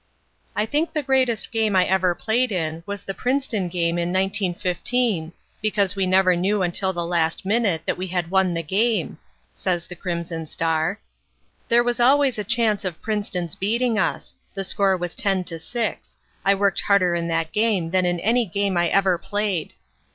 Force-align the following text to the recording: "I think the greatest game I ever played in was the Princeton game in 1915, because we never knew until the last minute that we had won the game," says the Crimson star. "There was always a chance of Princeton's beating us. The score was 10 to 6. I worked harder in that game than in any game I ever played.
"I 0.55 0.65
think 0.65 0.93
the 0.93 1.03
greatest 1.03 1.51
game 1.51 1.75
I 1.75 1.85
ever 1.85 2.15
played 2.15 2.51
in 2.51 2.81
was 2.87 3.03
the 3.03 3.13
Princeton 3.13 3.69
game 3.69 3.99
in 3.99 4.11
1915, 4.11 5.31
because 5.61 5.95
we 5.95 6.07
never 6.07 6.35
knew 6.35 6.63
until 6.63 6.91
the 6.91 7.05
last 7.05 7.45
minute 7.45 7.83
that 7.85 7.99
we 7.99 8.07
had 8.07 8.31
won 8.31 8.55
the 8.55 8.63
game," 8.63 9.19
says 9.53 9.85
the 9.85 9.95
Crimson 9.95 10.47
star. 10.47 10.99
"There 11.67 11.83
was 11.83 11.99
always 11.99 12.39
a 12.39 12.43
chance 12.43 12.83
of 12.83 12.99
Princeton's 13.03 13.53
beating 13.53 13.99
us. 13.99 14.33
The 14.55 14.63
score 14.65 14.97
was 14.97 15.13
10 15.13 15.43
to 15.43 15.59
6. 15.59 16.17
I 16.43 16.55
worked 16.55 16.81
harder 16.81 17.13
in 17.13 17.27
that 17.27 17.51
game 17.51 17.91
than 17.91 18.03
in 18.07 18.19
any 18.21 18.47
game 18.47 18.77
I 18.77 18.87
ever 18.87 19.19
played. 19.19 19.75